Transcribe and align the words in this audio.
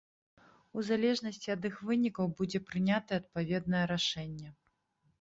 У 0.77 0.85
залежнасці 0.87 1.53
ад 1.55 1.69
іх 1.71 1.77
вынікаў 1.91 2.33
будзе 2.41 2.65
прынятае 2.73 3.17
адпаведнае 3.25 3.87
рашэнне. 3.97 4.49